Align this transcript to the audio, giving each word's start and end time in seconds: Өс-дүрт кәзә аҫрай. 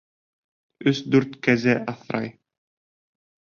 Өс-дүрт 0.91 1.37
кәзә 1.49 1.77
аҫрай. 1.93 2.33